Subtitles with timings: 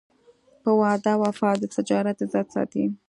[0.63, 2.85] په وعده وفا د تجارت عزت ساتي.